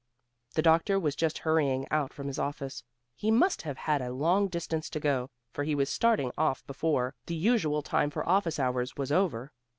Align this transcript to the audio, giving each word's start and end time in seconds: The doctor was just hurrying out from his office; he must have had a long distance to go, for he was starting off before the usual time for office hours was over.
The 0.55 0.63
doctor 0.63 0.99
was 0.99 1.15
just 1.15 1.37
hurrying 1.37 1.85
out 1.91 2.11
from 2.11 2.25
his 2.25 2.39
office; 2.39 2.83
he 3.15 3.29
must 3.29 3.61
have 3.61 3.77
had 3.77 4.01
a 4.01 4.11
long 4.11 4.47
distance 4.47 4.89
to 4.89 4.99
go, 4.99 5.29
for 5.53 5.63
he 5.63 5.75
was 5.75 5.91
starting 5.91 6.31
off 6.39 6.65
before 6.65 7.13
the 7.27 7.35
usual 7.35 7.83
time 7.83 8.09
for 8.09 8.27
office 8.27 8.57
hours 8.57 8.95
was 8.97 9.11
over. 9.11 9.51